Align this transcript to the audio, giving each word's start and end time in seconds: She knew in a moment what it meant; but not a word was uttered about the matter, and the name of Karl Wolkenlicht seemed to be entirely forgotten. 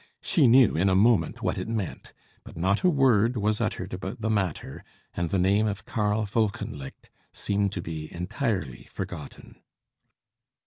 She 0.19 0.47
knew 0.47 0.75
in 0.75 0.89
a 0.89 0.95
moment 0.95 1.43
what 1.43 1.59
it 1.59 1.67
meant; 1.67 2.11
but 2.43 2.57
not 2.57 2.81
a 2.81 2.89
word 2.89 3.37
was 3.37 3.61
uttered 3.61 3.93
about 3.93 4.19
the 4.19 4.31
matter, 4.31 4.83
and 5.13 5.29
the 5.29 5.37
name 5.37 5.67
of 5.67 5.85
Karl 5.85 6.25
Wolkenlicht 6.33 7.11
seemed 7.31 7.71
to 7.73 7.83
be 7.83 8.11
entirely 8.11 8.87
forgotten. 8.91 9.57